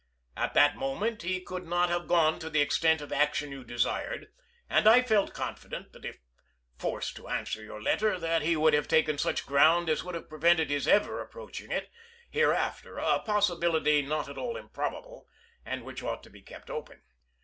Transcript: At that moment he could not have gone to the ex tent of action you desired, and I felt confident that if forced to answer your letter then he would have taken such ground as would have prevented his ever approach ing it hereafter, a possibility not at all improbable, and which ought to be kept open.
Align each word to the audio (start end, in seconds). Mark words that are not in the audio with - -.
At 0.35 0.55
that 0.55 0.75
moment 0.77 1.21
he 1.21 1.39
could 1.41 1.67
not 1.67 1.89
have 1.89 2.07
gone 2.07 2.39
to 2.39 2.49
the 2.49 2.59
ex 2.59 2.79
tent 2.79 3.01
of 3.01 3.13
action 3.13 3.51
you 3.51 3.63
desired, 3.63 4.31
and 4.67 4.89
I 4.89 5.03
felt 5.03 5.35
confident 5.35 5.93
that 5.93 6.05
if 6.05 6.17
forced 6.75 7.15
to 7.17 7.27
answer 7.27 7.63
your 7.63 7.79
letter 7.79 8.17
then 8.17 8.41
he 8.41 8.55
would 8.57 8.73
have 8.73 8.87
taken 8.87 9.19
such 9.19 9.45
ground 9.45 9.91
as 9.91 10.03
would 10.03 10.15
have 10.15 10.27
prevented 10.27 10.71
his 10.71 10.87
ever 10.87 11.21
approach 11.21 11.61
ing 11.61 11.71
it 11.71 11.91
hereafter, 12.31 12.97
a 12.97 13.19
possibility 13.19 14.01
not 14.01 14.27
at 14.27 14.39
all 14.39 14.57
improbable, 14.57 15.27
and 15.63 15.83
which 15.83 16.01
ought 16.01 16.23
to 16.23 16.31
be 16.31 16.41
kept 16.41 16.71
open. 16.71 17.03